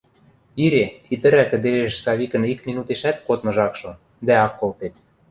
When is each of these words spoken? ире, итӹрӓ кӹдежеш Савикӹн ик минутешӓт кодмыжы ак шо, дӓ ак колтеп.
ире, 0.65 0.83
итӹрӓ 1.13 1.43
кӹдежеш 1.51 1.93
Савикӹн 2.03 2.43
ик 2.53 2.59
минутешӓт 2.67 3.17
кодмыжы 3.27 3.61
ак 3.67 3.73
шо, 3.79 3.91
дӓ 4.25 4.35
ак 4.47 4.53
колтеп. 4.59 4.93